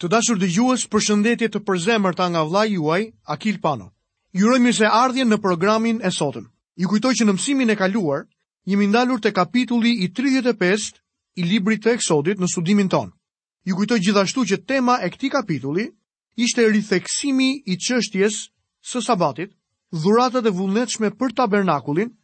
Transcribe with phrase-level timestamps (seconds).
[0.00, 3.02] të dashur dhe gjuës për shëndetje të përzemër ta nga vla juaj,
[3.34, 3.90] Akil Pano.
[4.32, 6.46] Jurojme se ardhje në programin e sotëm.
[6.80, 8.22] Ju kujtoj që në mësimin e kaluar,
[8.64, 11.02] jemi ndalur të kapituli i 35
[11.40, 13.12] i Libri të Eksodit në studimin ton.
[13.68, 15.90] Ju kujtoj gjithashtu që tema e këti kapituli
[16.40, 18.40] ishte ritheksimi i qështjes
[18.90, 19.52] së sabatit,
[19.92, 22.14] dhuratat e vullnetshme për tabernakulin,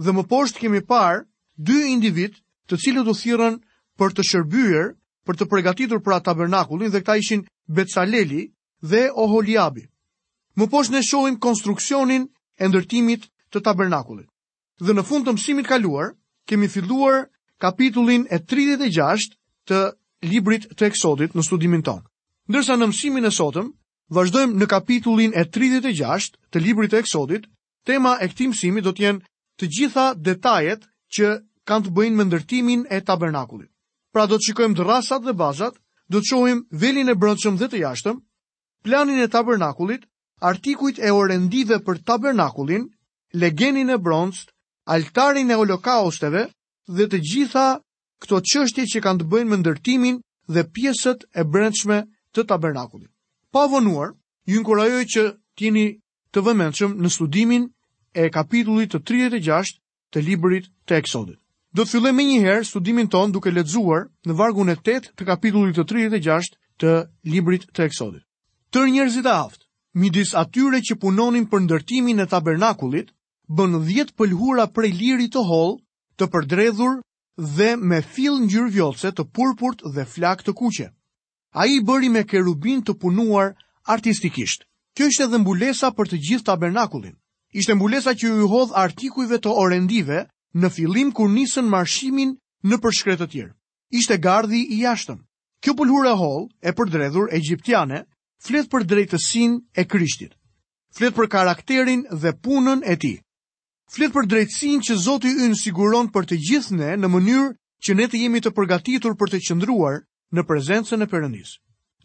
[0.00, 1.26] dhe më poshtë kemi parë
[1.60, 2.40] dy individ
[2.70, 3.60] të cilë të thiran
[3.98, 4.94] për të shërbyer
[5.28, 7.42] për të përgatitur pra tabernakullin dhe këta ishin
[7.78, 8.42] Becaleli
[8.92, 9.82] dhe Oholiabi.
[10.58, 14.28] Më poshtë ne shohim konstruksionin e ndërtimit të tabernakullit.
[14.80, 16.06] Dhe në fund të mësimit kaluar,
[16.48, 17.18] kemi filluar
[17.64, 19.34] kapitullin e 36
[19.68, 19.80] të
[20.30, 22.06] librit të eksodit në studimin tonë.
[22.52, 23.70] Ndërsa në mësimin e sotëm,
[24.16, 27.46] vazhdojmë në kapitullin e 36 të librit të eksodit,
[27.90, 29.24] tema e këti mësimi do t'jenë
[29.58, 30.86] të gjitha detajet
[31.18, 31.34] që
[31.68, 33.72] kanë të bëjnë me ndërtimin e tabernakullit.
[34.16, 35.74] Pra do të shikojmë të rasat dhe bazat,
[36.14, 38.22] do të shohim velin e brëndshëm dhe të jashtëm,
[38.86, 40.06] planin e tabernakullit,
[40.50, 42.86] artikuit e orendive për tabernakullin,
[43.42, 44.54] legenin e brëndshët,
[44.96, 46.46] altarin e holokausteve
[46.96, 47.66] dhe të gjitha
[48.24, 50.16] këto qështje që kanë të bëjnë më ndërtimin
[50.54, 51.98] dhe pjesët e brëndshme
[52.32, 53.12] të tabernakullit.
[53.52, 54.14] Pa vonuar,
[54.48, 55.28] ju inkurajoj që
[55.60, 55.86] tini
[56.32, 57.68] të vëmendshëm në studimin
[58.22, 59.76] e kapitullit të 36
[60.12, 61.42] të librit të eksodit.
[61.76, 65.82] Do të fillojmë njëherë studimin ton duke lexuar në vargun e 8 të kapitullit të
[66.08, 66.92] 36 të
[67.28, 68.22] librit të Eksodit.
[68.72, 69.64] Tër njerëzit e aftë,
[70.04, 73.10] midis atyre që punonin për ndërtimin e tabernakulit,
[73.58, 75.76] bën 10 pëlhura prej lirit të hollë,
[76.16, 76.94] të përdredhur
[77.58, 80.86] dhe me fill ngjyrë vjollce të purpurt dhe flak të kuqe.
[81.60, 83.52] Ai i bëri me kerubin të punuar
[83.92, 84.64] artistikisht.
[84.96, 87.18] Kjo ishte edhe mbulesa për të gjithë tabernakulin.
[87.52, 90.24] Ishte mbulesa që ju hodh artikujve të orendive,
[90.56, 92.32] në fillim kur nisën marshimin
[92.66, 93.52] në përshkret të tjerë.
[94.00, 95.18] Ishte gardhi i jashtëm.
[95.62, 98.04] Kjo pulhur e hol e përdredhur egjiptiane
[98.46, 100.32] flet për drejtësin e krishtit.
[100.96, 103.14] Flet për karakterin dhe punën e ti.
[103.92, 107.50] Flet për drejtësin që Zoti ynë siguron për të gjithë ne në mënyrë
[107.84, 110.00] që ne të jemi të përgatitur për të qëndruar
[110.34, 111.52] në prezencën e përëndis.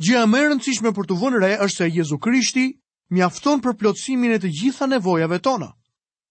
[0.01, 2.67] Gjëja më rëndësishme për të vënë re është se Jezu Krishti
[3.15, 5.71] mjafton për plotësimin e të gjitha nevojave tona.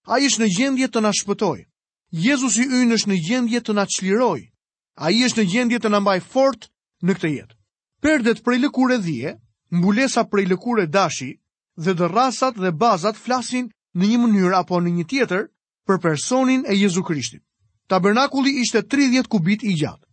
[0.07, 1.67] Ai është në gjendje të na shpëtojë.
[2.11, 4.41] Jezusi ynë është në gjendje të na çliroj.
[4.99, 6.67] Ai është në gjendje të na mbaj fort
[7.07, 7.55] në këtë jetë.
[8.03, 9.31] Perdet prej lëkure dhije,
[9.71, 11.31] mbulesa prej lëkure dashi
[11.79, 15.47] dhe dërrasat dhe bazat flasin në një mënyrë apo në një tjetër
[15.87, 17.41] për personin e Jezu Krishtit.
[17.87, 20.03] Tabernakulli ishte 30 kubit i gjatë,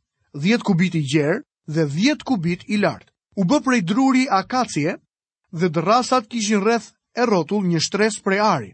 [0.47, 1.43] 10 kubit i gjerë
[1.75, 3.11] dhe 10 kubit i lartë.
[3.39, 4.95] U bë prej druri akacie
[5.55, 6.89] dhe dërrasat kishin rreth
[7.19, 8.73] e rrotull një shtres prej ari.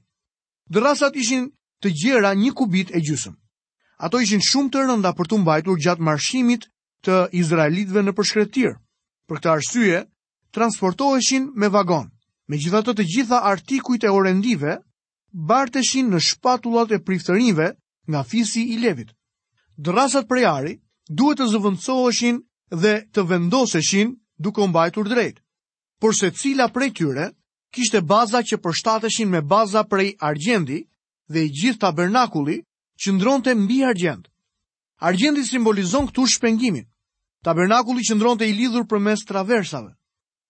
[0.73, 1.51] Dërrasat ishin
[1.85, 3.35] të gjera një kubit e gjysëm.
[4.09, 6.65] Ato ishin shumë të rënda për të mbajtur gjatë marshimit
[7.05, 8.73] të Izraelitve në përshkretir.
[9.29, 10.01] Për këtë arsye,
[10.57, 12.09] transportoheshin me vagon.
[12.49, 14.79] Me gjitha të të gjitha artikujt e orendive,
[15.49, 17.69] barteshin në shpatullat e priftërinve
[18.13, 19.13] nga fisi i levit.
[19.77, 20.75] Drasat për jari
[21.09, 22.41] duhet të zëvëndsoheshin
[22.81, 25.41] dhe të vendoseshin duke mbajtur drejt.
[26.01, 27.31] Por se cila prej tyre
[27.75, 30.83] kishte baza që përshtateshin me baza prej argjendi,
[31.33, 32.59] dhe i gjithë tabernakulli
[33.01, 33.15] që
[33.45, 34.29] të mbi argjend.
[35.01, 36.85] Argjendi simbolizon këtu shpengimin.
[37.45, 39.93] Tabernakulli që të i lidhur përmes traversave.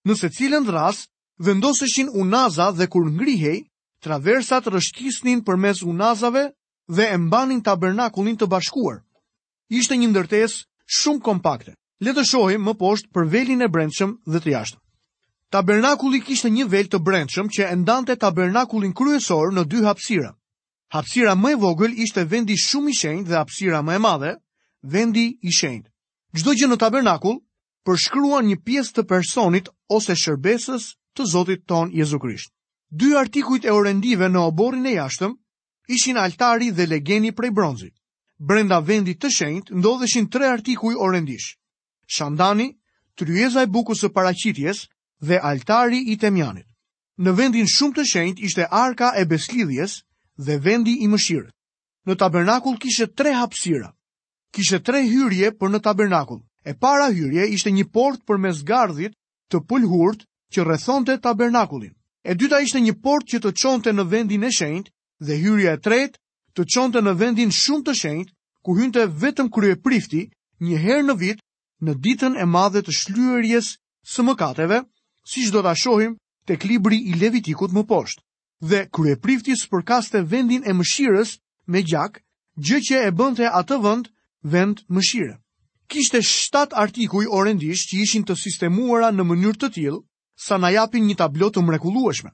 [0.07, 1.07] Nëse cilën dras
[1.39, 3.65] vendoseshin unaza dhe kur ngrihej,
[4.03, 6.51] traversat rrëshqisnin përmes unazave
[6.87, 9.01] dhe e mbanin tabernakullin të bashkuar.
[9.69, 11.73] Ishte një ndërtesë shumë kompakte.
[12.05, 14.81] Le të shohim më poshtë për velin e brendshëm dhe të jashtëm.
[15.51, 20.31] Tabernakulli kishte një vel të brendshëm që e ndante tabernakullin kryesor në dy hapësira.
[20.93, 24.31] Hapsira më e vogël ishte vendi shumë i shenjtë dhe hapsira më e madhe,
[24.95, 25.89] vendi i shenjtë.
[26.37, 27.39] Çdo gjë në tabernakull
[27.85, 30.85] përshkruan një pjesë të personit ose shërbesës
[31.15, 32.51] të Zotit ton Jezu Krisht.
[33.01, 35.33] Dy artikujt e orendive në oborin e jashtëm
[35.97, 37.95] ishin altari dhe legeni prej bronzit.
[38.37, 41.49] Brenda vendit të shenjtë ndodheshin tre artikuj orendish:
[42.15, 42.69] shandani,
[43.15, 44.85] tryeza e bukës së paraqitjes
[45.21, 46.67] dhe altari i temjanit.
[47.23, 50.01] Në vendin shumë të shenjtë ishte arka e beslidhjes
[50.37, 51.51] dhe vendi i mëshirët.
[52.05, 53.89] Në tabernakull kishte tre hapësira.
[54.53, 56.41] Kishte tre hyrje për në tabernakull.
[56.65, 59.13] E para hyrje ishte një portë për gardhit
[59.51, 61.93] të pulhurt që rrethonte tabernakullin.
[62.25, 64.91] E dyta ishte një portë që të çonte në vendin e shenjtë
[65.25, 66.17] dhe hyrja e tretë
[66.55, 68.33] të çonte në vendin shumë të shenjtë
[68.65, 70.23] ku hynte vetëm kryeprifti
[70.65, 71.41] një herë në vit
[71.85, 73.73] në ditën e madhe të shlyerjes
[74.13, 74.79] së mëkateve,
[75.29, 76.15] siç do ta shohim
[76.47, 78.24] tek libri i Levitikut më poshtë
[78.61, 81.35] dhe kërë e priftis për kaste vendin e mëshirës
[81.67, 82.21] me gjak,
[82.57, 84.07] gjë që e bënte atë vënd,
[84.53, 85.35] vend mëshire.
[85.91, 89.99] Kishte 7 artikuj orendish që ishin të sistemuara në mënyrë të tilë,
[90.47, 92.31] sa na japin një tablo të mrekulueshme.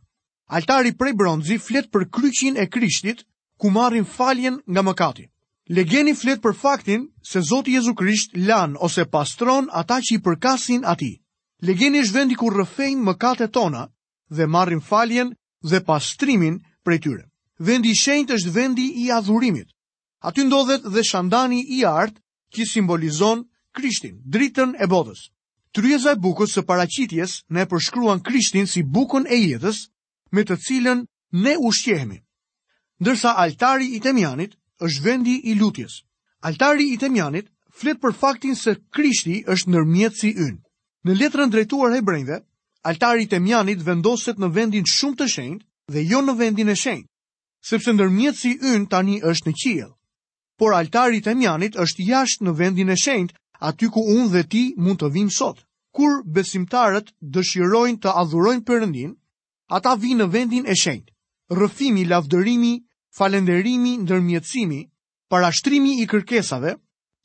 [0.52, 3.26] Altari prej bronzi flet për kryqin e krishtit,
[3.58, 5.26] ku marrin faljen nga mëkati.
[5.72, 10.82] Legeni flet për faktin se Zoti Jezu Krisht lan ose pastron ata që i përkasin
[10.84, 11.14] ati.
[11.62, 13.86] Legeni është vendi ku rëfejmë mëkate tona
[14.30, 15.32] dhe marrin faljen
[15.70, 17.26] dhe pastrimin prej tyre.
[17.62, 19.68] Vendi i shenjtë është vendi i adhurimit.
[20.26, 22.18] Aty ndodhet dhe shandani i art,
[22.54, 23.46] që simbolizon
[23.78, 25.30] Krishtin, dritën e botës.
[25.74, 29.78] Tryeza e bukës së paraqitjes ne përshkruan Krishtin si bukën e jetës,
[30.34, 31.06] me të cilën
[31.46, 32.18] ne ushqehemi.
[33.02, 36.02] Ndërsa altari i Temianit është vendi i lutjes.
[36.42, 37.48] Altari i Temianit
[37.80, 40.60] flet për faktin se Krishti është ndërmjetësi ynë.
[41.06, 42.42] Në letrën drejtuar hebrejve,
[42.84, 47.08] altari i Temianit vendoset në vendin shumë të shenjtë dhe jo në vendin e shenjtë,
[47.72, 49.92] sepse ndërmjetësi ynë tani është në qiell.
[50.58, 53.36] Por altari i Temianit është jashtë në vendin e shenjtë,
[53.70, 55.60] aty ku unë dhe ti mund të vim sot.
[55.94, 59.12] Kur besimtarët dëshirojnë të adhurojnë Perëndin,
[59.70, 61.14] ata vinë në vendin e shenjtë.
[61.54, 62.74] Rrëfimi, lavdërimi,
[63.18, 64.82] falënderimi, ndërmjetësimi,
[65.30, 66.72] parashtrimi i kërkesave,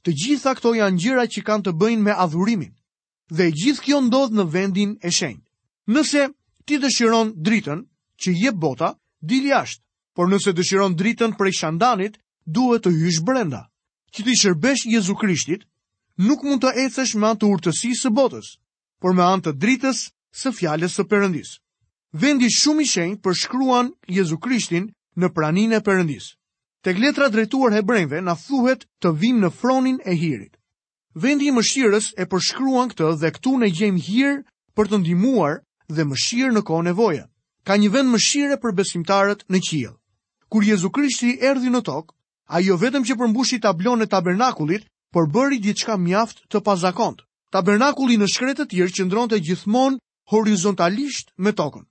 [0.03, 2.75] të gjitha këto janë gjëra që kanë të bëjnë me adhurimin.
[3.38, 5.45] Dhe gjithë kjo ndodh në vendin e shenjtë.
[5.87, 6.29] Nëse
[6.67, 7.83] ti dëshiron dritën
[8.19, 9.83] që je bota, dil jashtë,
[10.17, 13.62] por nëse dëshiron dritën prej shandanit, duhet të hysh brenda.
[14.15, 15.62] Që ti shërbesh Jezu Krishtit,
[16.27, 18.55] nuk mund të ecësh me anë të urtësi së botës,
[19.03, 20.00] por me anë të dritës
[20.41, 21.53] së fjales së përëndis.
[22.17, 24.89] Vendi shumë i shenjë përshkruan Jezu Krishtin
[25.21, 26.31] në pranin e përëndis.
[26.87, 30.55] Tek letra drejtuar hebrejve na thuhet të vim në fronin e hirit.
[31.27, 34.41] Vendi i mëshirës e përshkruan këtë dhe këtu ne gjejmë hir
[34.77, 35.61] për të ndihmuar
[35.94, 37.23] dhe mëshirë në kohë nevoje.
[37.67, 39.93] Ka një vend mëshire për besimtarët në qiell.
[40.50, 42.15] Kur Jezu Krishti erdhi në tokë,
[42.55, 47.23] ai jo vetëm që përmbushi tablon e tabernakulit, por bëri diçka mjaft të pazakont.
[47.50, 49.99] Tabernakulli në shkretë të tjerë qëndronte gjithmonë
[50.33, 51.83] horizontalisht me tokën.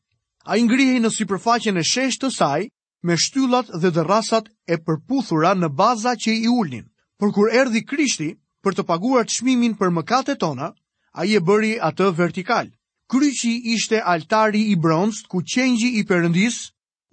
[0.46, 2.62] Ai ngrihej në sipërfaqen e sheshtë të saj
[3.06, 6.86] me shtyllat dhe dërrasat e përputhura në baza që i ulnin.
[7.20, 8.32] Por kur erdhi Krishti
[8.64, 10.72] për të paguar çmimin për mëkatet tona,
[11.20, 12.70] ai e bëri atë vertikal.
[13.12, 16.56] Kryqi ishte altari i bronz, ku qengji i Perëndis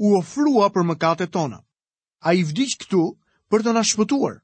[0.06, 1.58] u ofrua për mëkatet tona.
[2.30, 3.00] Ai vdiq këtu
[3.52, 4.38] për të na shpëtuar,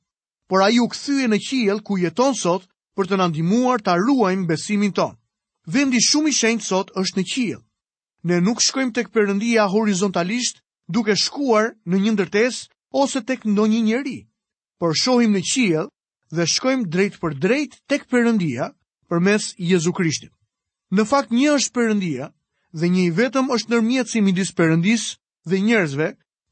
[0.49, 4.45] por ai u kthye në qiel ku jeton sot për të na ndihmuar ta ruajmë
[4.51, 5.17] besimin ton.
[5.77, 7.65] Vendi shumë i shenjtë sot është në qiel.
[8.29, 10.61] Ne nuk shkojmë tek Perëndia horizontalisht
[10.97, 12.69] duke shkuar në një ndërtesë
[13.05, 14.19] ose tek ndonjë njeri,
[14.81, 15.87] por shohim në qiel
[16.37, 18.69] dhe shkojmë drejt për drejt tek Perëndia
[19.13, 20.35] përmes Jezu Krishtit.
[20.97, 22.27] Në fakt një është përëndia
[22.83, 25.03] dhe një i vetëm është nërmjetë si midis përëndis
[25.51, 26.07] dhe njerëzve,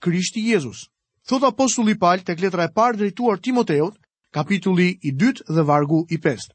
[0.04, 0.82] Krishti Jezus.
[1.28, 3.96] Thot apostulli Paul tek letra e parë drejtuar Timoteut,
[4.38, 6.50] kapitulli i 2 dhe vargu i 5.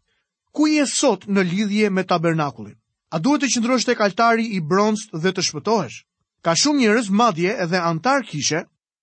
[0.54, 2.78] Ku je sot në lidhje me tabernakulin?
[3.10, 5.98] A duhet të qëndrosh tek altari i bronzë dhe të shpëtohesh?
[6.46, 8.62] Ka shumë njerëz madje edhe antar kishe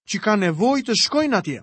[0.09, 1.59] që ka nevojë të shkojnë atje.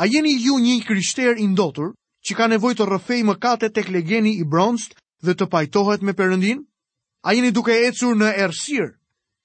[0.00, 1.92] A jeni ju një krishter i ndotur
[2.24, 4.94] që ka nevojë të më mëkatet tek legjeni i bronzë
[5.26, 6.62] dhe të pajtohet me përëndin,
[7.24, 8.90] A jeni duke ecur në errësirë?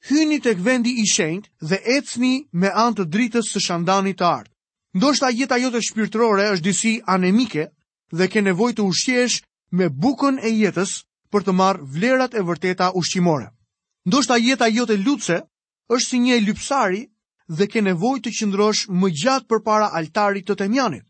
[0.09, 4.51] Hyni tek vendi i shenjt dhe ecni me antë të dritës së shandani të artë.
[4.99, 7.65] Ndoshta jeta jote shpirtërore është disi anemike
[8.11, 9.37] dhe ke nevojë të ushqesh
[9.79, 10.91] me bukën e jetës
[11.31, 13.47] për të marrë vlerat e vërteta ushqimore.
[14.09, 15.37] Ndoshta jeta jote lutse
[15.95, 17.01] është si një lypsari
[17.57, 21.01] dhe ke nevojë të qëndrosh më gjatë përpara altarit të Ndo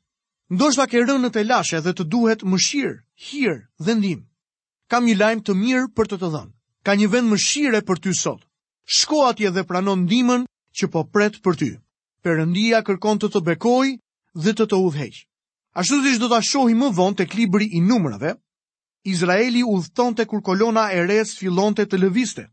[0.55, 2.95] Ndoshta ke rënë në telashe dhe të duhet mëshirë,
[3.29, 3.53] hir
[3.85, 4.28] dhe ndihmë
[4.89, 6.51] kam një lajmë të mirë për të të dhënë.
[6.87, 8.41] Ka një vend mëshire për ty sot.
[8.95, 10.45] Shko atje dhe pranon ndihmën
[10.79, 11.69] që po pret për ty.
[12.25, 13.87] Perëndia kërkon të të bekoj
[14.43, 15.19] dhe të të udhëheq.
[15.77, 18.33] Ashtu siç do ta shohim më vonë tek libri i numrave,
[19.07, 22.49] Izraeli udhëtonte kur kolona e rres fillonte të lëviste.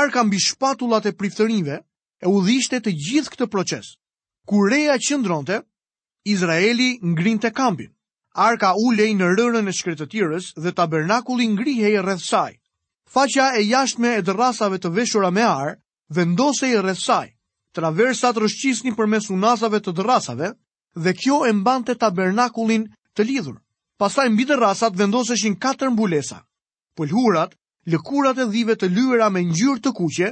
[0.00, 1.80] Arka mbi shpatullat e priftërinjve
[2.22, 3.94] e udhishte të gjithë këtë proces.
[4.46, 5.62] Kur reja qëndronte,
[6.30, 7.90] Izraeli ngrinte kampin
[8.36, 12.52] arka ulej në rërën e shkretëtirës dhe tabernakulli ngrihej rreth saj.
[13.12, 15.72] Faqja e jashtme e dërrasave të veshura me arë
[16.16, 17.32] vendosej rreth saj.
[17.76, 20.50] Traversat rëshqisnin përmes unazave të dërrasave
[20.96, 23.56] dhe kjo e mbante tabernakullin të lidhur.
[24.00, 26.38] Pastaj mbi dërrasat vendoseshin katër mbulesa.
[26.96, 27.52] pëllhurat,
[27.92, 30.28] lëkurat e dhive të lyra me ngjyrë të kuqe,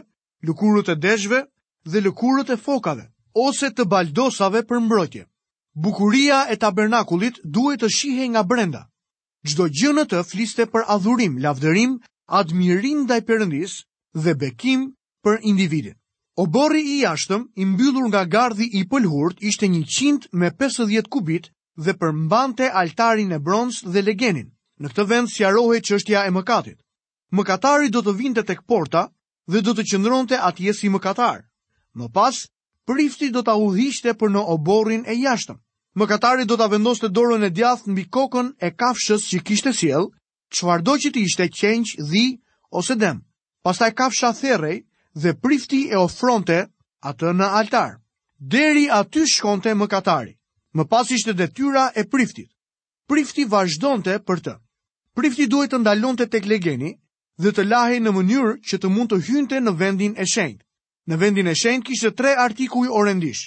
[0.48, 1.38] lëkurët e deshve
[1.92, 5.24] dhe lëkurët e fokave ose të baldosave për mbrojtje.
[5.74, 8.82] Bukuria e tabernakullit duhet të shihej nga brenda.
[9.50, 11.96] Çdo gjë në të fliste për adhurim, lavdërim,
[12.40, 13.74] admirim ndaj Perëndis
[14.14, 14.84] dhe bekim
[15.24, 15.96] për individin.
[16.38, 21.50] Oborri i jashtëm, i mbyllur nga gardhi i pëlhurt, ishte 100 me 50 kubit
[21.84, 24.48] dhe përmbante altarin e bronz dhe legenin.
[24.80, 26.78] Në këtë vend sqarohej çështja e mëkatit.
[27.36, 29.08] Mëkatari do të vinte tek porta
[29.50, 31.40] dhe do të qëndronte atje si mëkatar.
[31.98, 32.36] Më pas,
[32.84, 35.56] prifti do ta udhishte për në oborrin e jashtëm.
[36.02, 40.08] Mëkatari do ta vendoste dorën e djathtë mbi kokën e kafshës që kishte sjell,
[40.54, 42.24] çfarëdo që të ishte qenqë, dhi
[42.80, 43.20] ose dem.
[43.64, 44.78] Pastaj kafsha therrej
[45.22, 46.58] dhe prifti e ofronte
[47.08, 47.90] atë në altar.
[48.54, 50.34] Deri aty shkonte mëkatari.
[50.76, 52.50] Më pas ishte detyra e priftit.
[53.08, 54.54] Prifti vazhdonte për të.
[55.16, 56.90] Prifti duhet të ndalonte tek legeni
[57.38, 60.64] dhe të lahej në mënyrë që të mund të hynte në vendin e shenjtë.
[61.12, 63.40] Në vendin e shenjtë kishte tre artikuj orendish: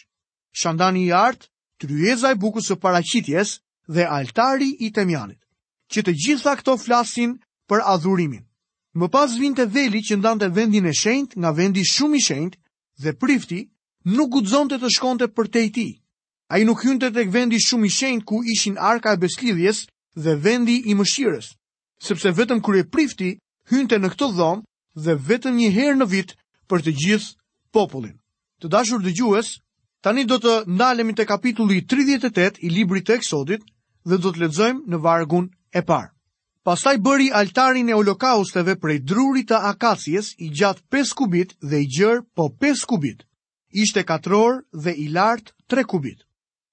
[0.61, 1.47] shandani i art,
[1.83, 3.53] tryeza e bukës së paraqitjes
[3.95, 5.39] dhe altari i temjanit.
[5.93, 7.33] Që të gjitha këto flasin
[7.69, 8.43] për adhurimin.
[8.97, 12.59] Më pas vinte veli që ndante vendin e shenjtë nga vendi shumë i shenjtë
[13.03, 13.59] dhe prifti
[14.17, 15.91] nuk guxonte të shkonte për te i tij.
[16.53, 19.79] Ai nuk hynte tek vendi shumë i shenjtë ku ishin arka e beslidhjes
[20.23, 21.47] dhe vendi i mëshirës,
[22.07, 23.29] sepse vetëm kur e prifti
[23.71, 24.63] hynte në këtë dhomë
[25.05, 26.35] dhe vetëm një herë në vit
[26.69, 27.33] për të gjithë
[27.77, 28.17] popullin.
[28.61, 29.47] Të dashur dëgjues,
[30.05, 33.65] tani do të ndalemi te kapitulli 38 i librit të Eksodit
[34.07, 36.09] dhe do të lexojmë në vargun e parë.
[36.67, 41.87] Pastaj bëri altarin e holokausteve prej drurit të akacies i gjatë 5 kubit dhe i
[41.97, 43.21] gjërë po 5 kubit.
[43.83, 46.25] Ishte 4 orë dhe i lartë 3 kubit.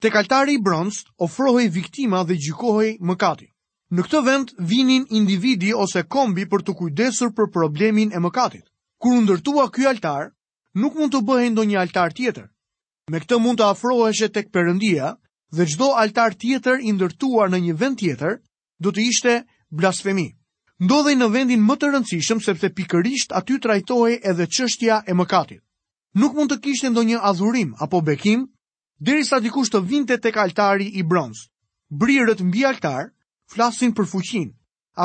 [0.02, 3.46] Te kaltari i bronz ofrohej viktima dhe gjykohej mëkati.
[3.94, 8.66] Në këtë vend vinin individi ose kombi për të kujdesur për problemin e mëkatit.
[8.98, 10.32] Kur ndërtua ky altar,
[10.74, 12.48] nuk mund të bëhej ndonjë altar tjetër.
[13.12, 15.12] Me këtë mund të afroheshe tek përëndia
[15.54, 18.38] dhe gjdo altar tjetër i ndërtuar në një vend tjetër
[18.82, 19.34] do të ishte
[19.70, 20.28] blasfemi.
[20.82, 25.62] Ndodhej në vendin më të rëndësishëm sepse pikërisht aty trajtohej edhe qështja e mëkatit.
[26.18, 28.44] Nuk mund të kishtë ndonjë adhurim apo bekim
[29.06, 31.46] dheri sa dikush të vinte tek altari i bronzë.
[32.02, 33.12] Brirët mbi altar
[33.52, 34.50] flasin për fuqin,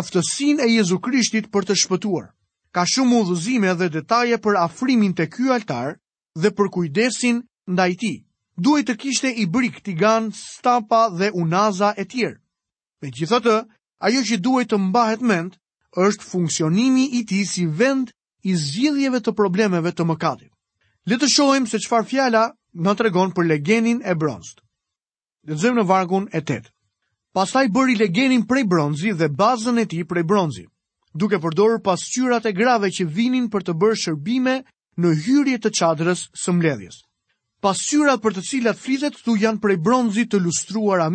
[0.01, 2.27] aftësin e Jezu Krishtit për të shpëtuar
[2.75, 5.95] ka shumë udhëzime dhe detaje për afrimin të ky altar
[6.41, 7.41] dhe për kujdesin
[7.73, 8.11] nda i ti.
[8.65, 12.39] Duhet të kishte i brik, tigan, stapa dhe unaza e tjerë.
[13.01, 13.55] Me gjithë të,
[14.07, 15.55] ajo që duhet të mbahet mend,
[16.05, 18.11] është funksionimi i ti si vend
[18.49, 20.51] i zgjidhjeve të problemeve të mëkatit.
[21.09, 22.43] Le të shohim se çfarë fjala
[22.85, 24.59] na tregon për legenin e bronzit.
[25.47, 26.67] Lexojmë në vargun e 8.
[27.33, 30.67] Pastaj bëri legenin prej bronzi dhe bazën e tij prej bronzi.
[31.17, 34.53] Duke përdor pasqyrat e grave që vinin për të bërë shërbime
[35.03, 36.97] në hyrje të çadrës së mbledhjes.
[37.65, 41.09] Pasqyrat për të cilat flitet këtu janë prej bronzi të lustruar a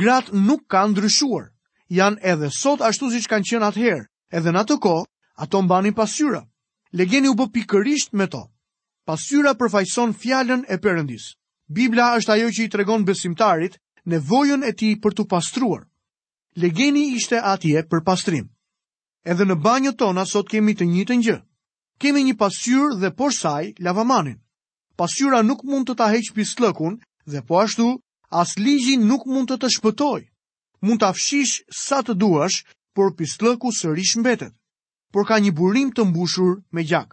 [0.00, 1.50] Grat nuk kanë ndryshuar,
[1.90, 4.06] janë edhe sot ashtu siç kanë qenë atëherë,
[4.38, 5.04] edhe në atë kohë
[5.44, 6.42] ato mbanin pasqyra.
[7.00, 8.42] Legjeni u bë pikërisht me to.
[9.06, 11.26] Pasqyra përfaqëson fjalën e Perëndis.
[11.66, 13.78] Bibla është ajo që i tregon besimtarit
[14.14, 15.82] nevojën e tij për t'u pastruar.
[16.64, 18.46] Legjeni ishte atje për pastrim.
[19.24, 21.38] Edhe në banjën tona sot kemi të njëjtën një gjë.
[22.00, 24.38] Kemi një pasqyr dhe por saj lavamanin.
[24.96, 26.96] Pasqyra nuk mund të ta heq pislëkun
[27.28, 27.88] dhe po ashtu
[28.40, 30.24] as ligji nuk mund të të shpëtojë.
[30.86, 32.62] Mund ta fshish sa të duash,
[32.96, 34.56] por pislëku sërish mbetet.
[35.12, 37.12] Por ka një burim të mbushur me gjak,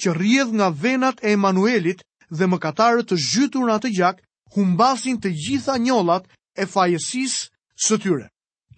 [0.00, 2.00] që rrjedh nga venat e Emanuelit
[2.32, 4.22] dhe mëkatarët të zhytur në atë gjak
[4.56, 6.24] humbasin të gjitha njollat
[6.56, 7.42] e fajësisë
[7.84, 8.28] së tyre.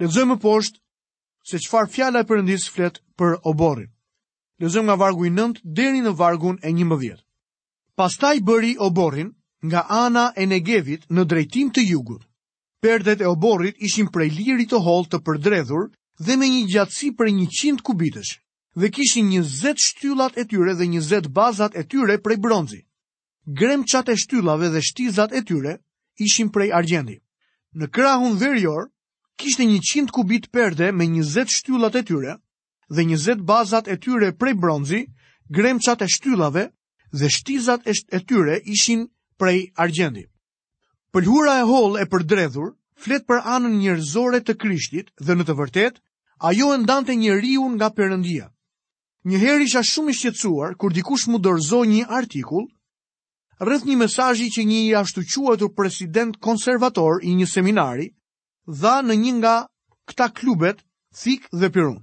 [0.00, 0.82] Lexojmë poshtë
[1.46, 3.90] se qëfar fjalla e përëndis flet për oborin.
[4.62, 7.20] Lëzëm nga vargu i nëndë deri në vargun e një mëdhjet.
[8.00, 9.28] Pastaj bëri oborin
[9.68, 12.22] nga ana e negevit në drejtim të jugut.
[12.80, 15.90] Perdet e oborit ishim prej lirit të hol të përdredhur
[16.24, 18.32] dhe me një gjatsi për një qindë kubitësh
[18.80, 19.42] dhe kishin një
[19.78, 22.80] shtyllat e tyre dhe një bazat e tyre prej bronzi.
[23.46, 25.78] Grem qate shtyllave dhe shtizat e tyre
[26.16, 27.20] ishim prej argjendi.
[27.76, 28.88] Në krahun dherjor,
[29.40, 32.34] kishte një qindë kubit perde me njëzet shtyllat e tyre
[32.94, 35.00] dhe njëzet bazat e tyre prej bronzi,
[35.56, 36.64] gremçat e shtyllave
[37.18, 39.00] dhe shtizat e tyre ishin
[39.40, 40.24] prej argjendi.
[41.12, 42.68] Pëlhura e hol e përdredhur,
[43.04, 45.94] flet për anën njërzore të krishtit dhe në të vërtet,
[46.50, 48.46] ajo e ndante një riun nga përëndia.
[49.28, 52.66] Njëher isha shumë i shqetsuar, kur dikush mu dorzo një artikull,
[53.64, 55.22] rrëth një mesajji që një i ashtu
[55.78, 58.08] president konservator i një seminari,
[58.66, 59.54] dha në një nga
[60.08, 60.80] këta klubet,
[61.14, 62.00] Thik dhe Pirun.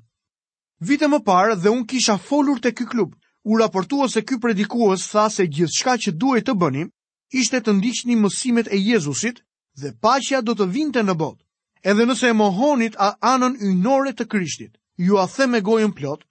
[0.80, 3.14] Vite më parë dhe unë kisha folur të ky klub,
[3.44, 6.90] u raportua se ky predikuës tha se gjithë shka që duhet të bënim,
[7.32, 9.42] ishte të ndisht një mësimet e Jezusit
[9.82, 11.44] dhe pashja do të vinte në botë,
[11.84, 16.24] edhe nëse e mohonit a anën ujnore të kryshtit, ju a the me gojën plot,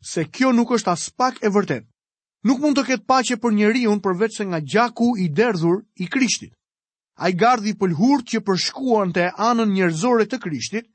[0.00, 1.84] se kjo nuk është as pak e vërtet.
[2.44, 6.08] Nuk mund të ketë pashje për njeri unë përveç se nga gjaku i derdhur i
[6.10, 6.52] kryshtit
[7.16, 10.86] a i gardhi pëlhur që përshkuan të anën njerëzore të krishtit,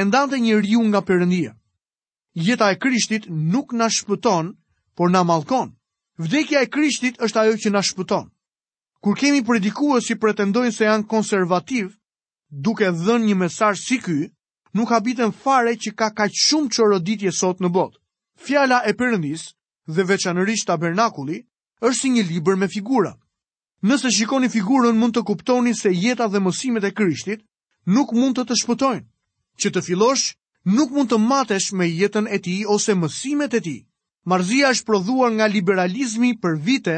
[0.00, 1.52] e ndante një riu nga përëndia.
[2.46, 4.54] Jeta e krishtit nuk në shpëton,
[4.96, 5.74] por në malkon.
[6.18, 8.26] Vdekja e krishtit është ajo që në shpëton.
[9.04, 11.92] Kur kemi predikua si pretendojnë se janë konservativ,
[12.48, 14.32] duke dhën një mesar si ky,
[14.74, 18.00] nuk habitën fare që ka ka shumë që roditje sot në botë.
[18.46, 19.50] Fjala e përëndis
[19.86, 21.38] dhe veçanërish tabernakuli
[21.84, 23.20] është si një liber me figurat.
[23.86, 27.42] Nëse shikoni figurën mund të kuptoni se jeta dhe mësimet e Krishtit
[27.96, 29.04] nuk mund të të shpëtojnë,
[29.62, 30.24] që të fillosh
[30.78, 33.78] nuk mund të matesh me jetën e tij ose mësimet e tij.
[34.32, 36.96] Marzia është prodhuar nga liberalizmi për vite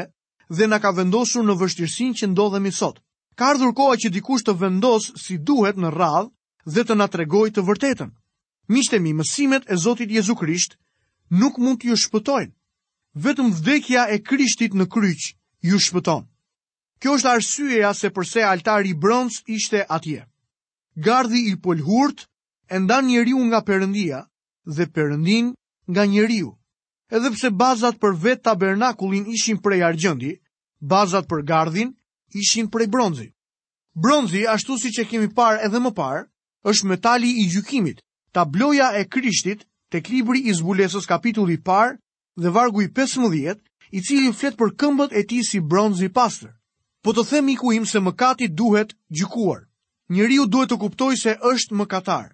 [0.57, 2.97] dhe na ka vendosur në vështirësinë që ndodhemi sot.
[3.37, 6.31] Ka ardhur koha që dikush të vendosë si duhet në radhë
[6.73, 8.09] dhe të na tregojë të vërtetën.
[8.73, 10.73] Miqëtimi, mësimet e Zotit Jezu Krisht
[11.43, 12.51] nuk mund të ju shpëtojnë.
[13.27, 15.21] Vetëm vdekja e Krishtit në kryq
[15.69, 16.25] ju shpëton.
[16.99, 20.23] Kjo është arsyeja se përse altari i bronz ishte atje.
[21.05, 22.25] Gardhi i polhurt
[22.75, 24.19] e ndan njeriu nga perëndia
[24.75, 25.53] dhe perëndin
[25.91, 26.49] nga njeriu.
[27.15, 30.33] Edhe pse bazat për vet tabernakulin ishin prej argjendi,
[30.91, 31.95] bazat për gardhin
[32.41, 33.29] ishin prej bronzi.
[34.03, 36.27] Bronzi, ashtu siç e kemi parë edhe më parë,
[36.71, 38.03] është metali i gjykimit.
[38.35, 41.95] Tabloja e Krishtit tek libri i zbulesës kapitulli 1
[42.43, 43.57] dhe vargu i 15,
[43.97, 46.53] i cili flet për këmbët e tij si bronzi pastër
[47.05, 49.61] po të them iku im se mëkati duhet gjykuar.
[50.09, 52.27] Njëriu duhet të kuptoj se është mëkatar.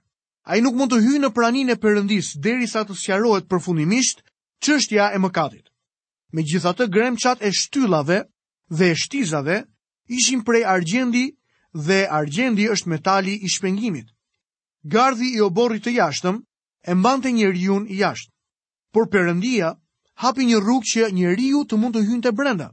[0.50, 4.24] A i nuk mund të hyjë në pranin e përëndis dheri sa të sjarohet përfundimisht
[4.92, 5.66] ja e mëkatit.
[6.34, 8.20] Me gjitha të gremqat e shtyllave
[8.70, 9.58] dhe e shtizave
[10.18, 11.26] ishim prej argjendi
[11.88, 14.08] dhe argjendi është metali i shpengimit.
[14.84, 16.36] Gardhi i oborrit të jashtëm
[16.90, 18.32] e mbante i jashtë.
[18.94, 19.70] Por përëndia,
[20.22, 22.70] hapi një rrugë që njeriu të mund të hynte brenda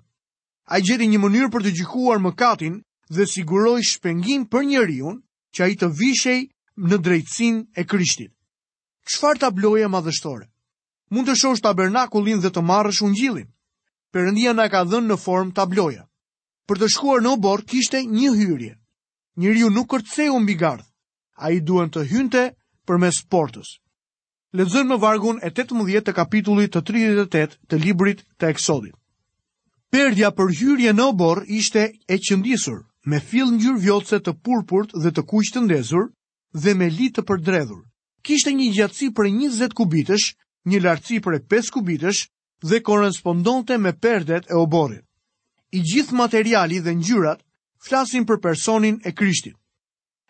[0.70, 2.76] a i gjeti një mënyrë për të gjikuar mëkatin
[3.10, 5.16] dhe siguroi shpengim për njeriun
[5.54, 6.38] që a i të vishej
[6.90, 8.32] në drejtsin e krishtit.
[9.10, 10.46] Qfar tabloja madhështore?
[11.10, 13.48] Mund të shosh tabernakullin dhe të marrësh unë gjilin.
[14.14, 16.06] Perëndia na ka dhënë në form tabloja.
[16.68, 18.72] Për të shkuar në obor kishte një hyrje.
[19.36, 20.86] Njeriu nuk kërceu mbi gardh.
[21.42, 22.42] Ai duen të hynte
[22.86, 23.78] përmes portës.
[24.52, 28.94] Lexojmë vargun e 18 të kapitullit të 38 të librit të Eksodit.
[29.92, 32.78] Perdja për hyrje në obor ishte e qëndisur,
[33.12, 36.06] me fill njërë vjotëse të purpurt dhe të kuqë të ndezur
[36.62, 37.82] dhe me litë të përdredhur.
[38.28, 40.28] Kishte një gjatësi për 20 kubitësh,
[40.72, 42.20] një lartësi për 5 kubitësh
[42.70, 45.04] dhe korespondonte me perdet e oborit.
[45.76, 47.44] I gjithë materiali dhe njërat
[47.88, 49.60] flasin për personin e krishtit.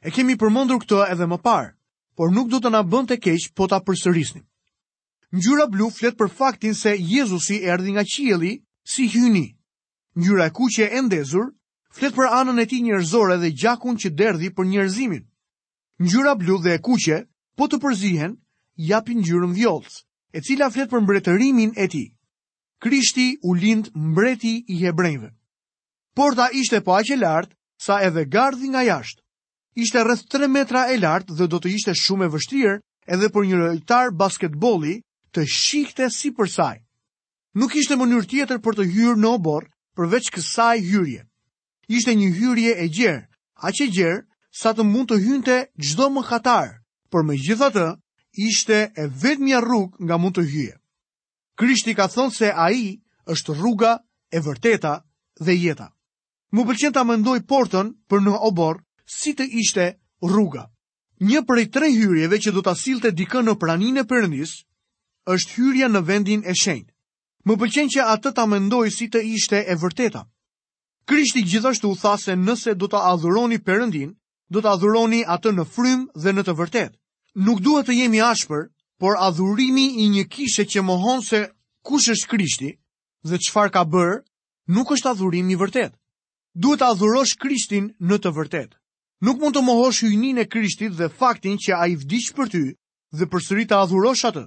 [0.03, 1.71] E kemi përmëndur këto edhe më parë,
[2.19, 4.43] por nuk du të na bënd të keqë po ta përsërisnim.
[5.39, 9.55] Njura blu flet për faktin se Jezusi erdi nga qieli Si hyni,
[10.17, 11.53] njëra e kuqe e ndezur
[11.97, 15.25] flet për anën e ti njerëzore dhe gjakun që derdhi për njerëzimin.
[16.03, 17.19] Ngjyra blu dhe e kuqe,
[17.57, 18.33] po të përzihen,
[18.91, 19.97] japin ngjyrën vjollës,
[20.37, 22.09] e cila flet për mbretërimin e tij.
[22.83, 25.31] Krishti u lind mbreti i hebrejve.
[26.17, 29.23] Porta ishte po aq e lartë sa edhe gardhi nga jashtë.
[29.85, 32.75] Ishte rreth 3 metra e lartë dhe do të ishte shumë e vështirë
[33.15, 34.99] edhe për një lojtar basketbolli
[35.35, 36.82] të shikte sipër saj
[37.61, 41.23] nuk ishte mënyrë tjetër për të hyrë në oborë përveç kësaj hyrje.
[41.93, 43.25] Ishte një hyrje e gjerë,
[43.61, 44.23] a që gjerë
[44.61, 46.73] sa të mund të hynte gjdo më katarë,
[47.13, 47.87] për me gjitha të
[48.49, 50.77] ishte e vetë mja rrugë nga mund të hyrje.
[51.59, 52.87] Krishti ka thonë se a i
[53.29, 53.99] është rruga
[54.33, 54.95] e vërteta
[55.45, 55.93] dhe jeta.
[56.53, 59.85] Më pëlqen të amendoj portën për në oborë si të ishte
[60.25, 60.65] rruga.
[61.21, 64.53] Një për tre hyrjeve që do të asilte dikën në praninë e përëndis,
[65.29, 66.91] është hyrja në vendin e shenjtë
[67.47, 70.21] më pëlqen që atë ta mendoj si të ishte e vërteta.
[71.11, 74.13] Krishti gjithashtu u tha se nëse do ta adhuroni Perëndin,
[74.53, 76.97] do ta adhuroni atë në frym dhe në të vërtetë.
[77.47, 78.69] Nuk duhet të jemi ashpër,
[79.01, 81.41] por adhurimi i një kishe që mohon se
[81.87, 82.71] kush është Krishti
[83.27, 84.23] dhe çfarë ka bërë,
[84.77, 85.97] nuk është adhurim i vërtetë.
[86.63, 88.77] Duhet të adhurosh Krishtin në të vërtetë.
[89.27, 92.63] Nuk mund të mohosh hyjnin e Krishtit dhe faktin që ai vdiq për ty
[93.17, 94.47] dhe përsëri të adhurosh atë.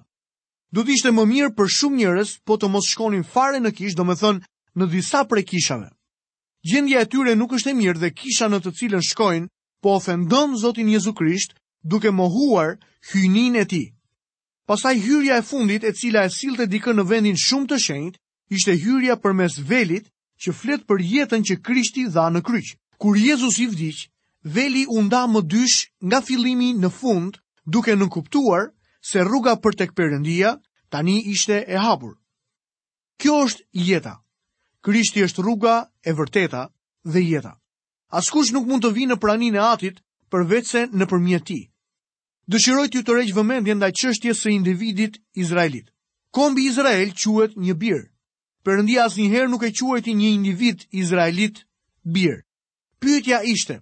[0.74, 3.98] Do të ishte më mirë për shumë njerëz, po të mos shkonin fare në kishë,
[4.00, 4.42] domethënë
[4.82, 5.90] në disa prej kishave.
[6.66, 9.48] Gjendja e tyre nuk është e mirë dhe kisha në të cilën shkojnë,
[9.84, 11.54] po ofendon Zotin Jezu Krisht
[11.86, 12.78] duke mohuar
[13.12, 13.86] hyjninë e tij.
[14.66, 18.20] Pastaj hyrja e fundit e cila e sillte dikën në vendin shumë të shenjtë,
[18.58, 20.10] ishte hyrja përmes velit
[20.42, 22.74] që flet për jetën që Krishti dha në kryq.
[22.98, 24.02] Kur Jezusi i vdiq,
[24.58, 27.38] veli u nda më dysh nga fillimi në fund,
[27.70, 28.72] duke nënkuptuar
[29.10, 30.56] se rruga për tek përëndia
[30.94, 32.16] tani ishte e hapur.
[33.22, 34.16] Kjo është jeta.
[34.86, 35.76] Krishti është rruga
[36.10, 36.64] e vërteta
[37.14, 37.54] dhe jeta.
[38.18, 40.02] Askush nuk mund të vi në pranin e atit
[40.34, 41.60] përveç se në përmjet ti.
[42.50, 45.90] Dëshiroj të ju të rejtë vëmendje ndaj qështje së individit Izraelit.
[46.34, 48.06] Kombi Izrael quet një birë.
[48.66, 51.62] Përëndia as njëherë nuk e quajti një individ Izraelit
[52.04, 52.42] birë.
[53.02, 53.76] Pyetja ishte,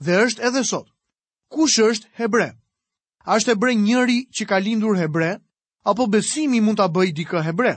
[0.00, 0.88] dhe është edhe sot,
[1.52, 2.56] kush është Hebrem?
[3.32, 5.30] është e bre njëri që ka lindur hebre,
[5.88, 7.72] apo besimi mund të bëj dikë hebre.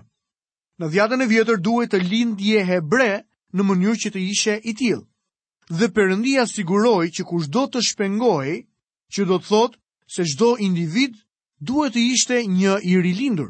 [0.80, 3.08] Në dhjatën e vjetër duhet të lindje hebre
[3.56, 5.00] në mënyrë që të ishe i tilë.
[5.78, 8.50] Dhe përëndia siguroj që kush do të shpengoj,
[9.14, 9.78] që do të thotë
[10.16, 11.16] se shdo individ
[11.70, 13.50] duhet të ishte një i rilindur.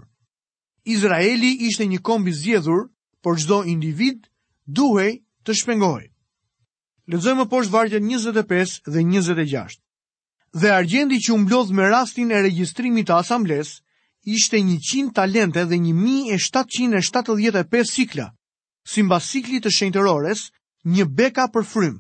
[0.93, 2.87] Izraeli ishte një kombi zjedhur,
[3.23, 4.29] por shdo individ
[4.77, 6.03] duhet të shpengoj.
[7.11, 9.81] Lezojmë poshtë vargjën 25 dhe 26
[10.61, 13.69] dhe argjendi që umblodh me rastin e regjistrimit të asambles,
[14.35, 18.27] ishte 100 talente dhe 1775 sikla,
[18.89, 20.41] si mba sikli të shenjtërores,
[20.93, 21.95] një beka për frym,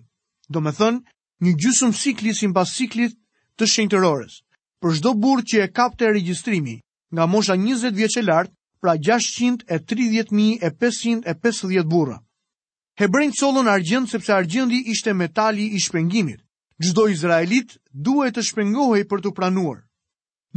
[0.49, 1.01] do me thënë,
[1.45, 3.07] një gjusëm sikli si mba sikli
[3.59, 4.33] të shenjtërores,
[4.81, 6.75] për shdo burë që e kapte e regjistrimi,
[7.13, 12.17] nga mosha 20 vjeqe lartë, pra 630.550 burë.
[13.01, 16.41] Hebrejnë solën argjend sepse argjendi ishte metali i shpengimit,
[16.85, 17.71] Gjdo Izraelit
[18.05, 19.79] duhet të shpengohej për të pranuar.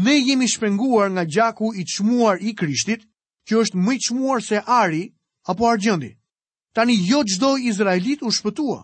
[0.06, 3.06] Ne jemi shpenguar nga gjaku i qmuar i krishtit,
[3.48, 5.02] që është më i qmuar se ari
[5.52, 6.10] apo argjëndi.
[6.76, 8.78] Tani jo gjdo Izraelit u shpëtua.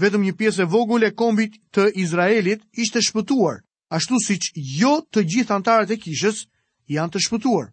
[0.00, 3.60] Vetëm një pjesë e vogull e kombit të Izraelit ishte shpëtuar,
[3.98, 6.40] ashtu si që jo të gjithë antarët e kishës
[6.96, 7.66] janë të shpëtuar.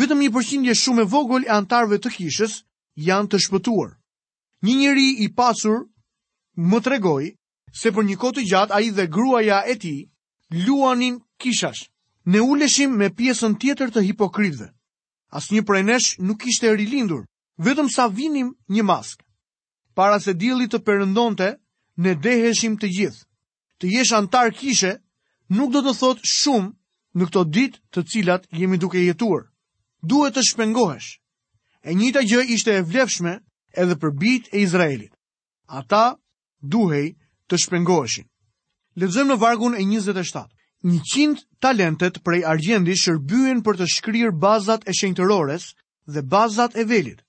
[0.00, 2.58] Vetëm një përqindje shumë e vogull e antarëve të kishës
[3.08, 3.90] janë të shpëtuar.
[4.66, 5.80] Një njëri i pasur
[6.70, 7.32] më tregoj,
[7.74, 9.98] se për një kohë të gjatë ai dhe gruaja e tij
[10.66, 11.88] luanin kishash.
[12.26, 14.68] Ne uleshim me pjesën tjetër të hipokritëve.
[15.34, 17.24] Asnjë prej nesh nuk ishte rilindur,
[17.64, 19.20] vetëm sa vinim një mask.
[19.94, 21.48] Para se dielli të perëndonte,
[21.98, 23.24] ne deheshim të gjithë.
[23.82, 24.92] Të jesh antar kishe
[25.50, 26.70] nuk do të thot shumë
[27.18, 29.50] në këto ditë të cilat jemi duke jetuar.
[30.02, 31.18] Duhet të shpengohesh.
[31.82, 33.34] E njëta gjë ishte e vlefshme
[33.76, 35.10] edhe për bit e Izraelit.
[35.66, 36.14] Ata
[36.62, 37.12] duhej
[37.48, 38.26] të shpengoheshin.
[39.00, 40.46] Lexojmë në vargun e 27.
[40.84, 45.66] 100 talentet prej argjendi shërbyen për të shkrir bazat e shenjtërores
[46.12, 47.22] dhe bazat e velit.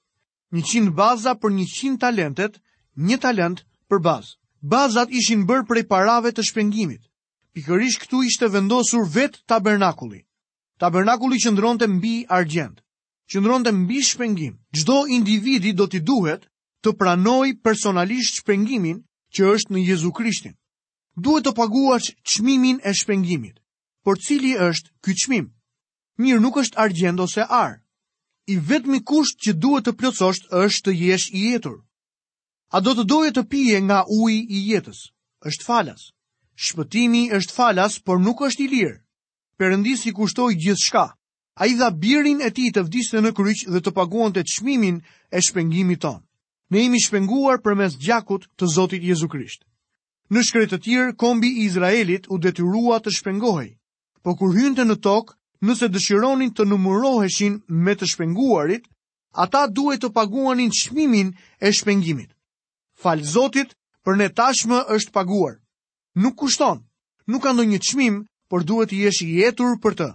[0.56, 2.60] 100 baza për 100 talentet,
[2.96, 4.36] një talent për bazë.
[4.66, 7.02] Bazat ishin bërë prej parave të shpengimit.
[7.56, 10.22] Pikërish këtu ishte vendosur vet tabernakulli.
[10.82, 12.80] Tabernakulli qëndron të mbi argjend,
[13.32, 14.56] qëndron të mbi shpengim.
[14.76, 16.48] Gjdo individi do t'i duhet
[16.84, 19.00] të pranoj personalisht shpengimin
[19.36, 20.54] që është në Jezu Krishtin.
[21.26, 23.58] Duhet të paguash çmimin e shpengimit.
[24.04, 25.46] Por cili është ky çmim?
[26.20, 27.74] Mirë, nuk është argjend ose ar.
[28.48, 31.78] I vetmi kusht që duhet të plotësosh është të jesh i jetur.
[32.70, 35.00] A do të doje të pije nga uji i jetës?
[35.50, 36.04] Është falas.
[36.66, 38.98] Shpëtimi është falas, por nuk është i lirë.
[39.60, 41.06] Perëndisi kushtoi gjithçka.
[41.62, 44.98] Ai dha birin e tij të vdiste në kryq dhe të paguante çmimin
[45.32, 46.24] e shpengimit tonë
[46.74, 49.62] ne imi shpenguar për mes gjakut të Zotit Jezu Krisht.
[50.34, 53.70] Në shkretë të tjirë, kombi i Izraelit u detyrua të shpengohi,
[54.26, 55.36] po kur hynte në tokë,
[55.70, 58.88] nëse dëshironin të numëroheshin me të shpenguarit,
[59.46, 61.30] ata duhet të paguanin shmimin
[61.62, 62.34] e shpengimit.
[62.98, 65.56] Fal Zotit, për ne tashmë është paguar.
[66.16, 66.82] Nuk kushton,
[67.28, 70.10] nuk ka ndonjë çmim, por duhet të jesh i jetur për të.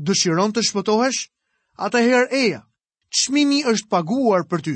[0.00, 1.22] Dëshiron të shpëtohesh?
[1.86, 2.60] Atëherë eja,
[3.20, 4.74] çmimi është paguar për ty.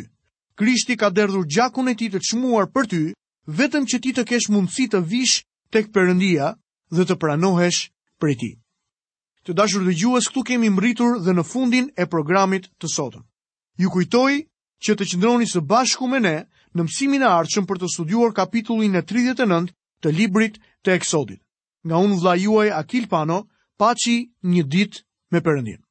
[0.59, 2.99] Krishti ka derdhur gjakun e ti të qmuar për ty,
[3.59, 5.37] vetëm që ti të kesh mundësi të vish
[5.75, 6.49] tek përëndia
[6.97, 7.85] dhe të pranohesh
[8.19, 8.49] për ti.
[9.47, 13.23] Të dashur dhe gjuës, këtu kemi mritur dhe në fundin e programit të sotëm.
[13.79, 14.33] Ju kujtoj
[14.83, 16.35] që të qëndroni së bashku me ne
[16.75, 19.73] në mësimin e arqëm për të studuar kapitullin e 39
[20.05, 21.39] të librit të eksodit.
[21.87, 23.39] Nga unë vla juaj Akil Pano,
[23.79, 24.19] paci
[24.55, 25.87] një dit me përëndin.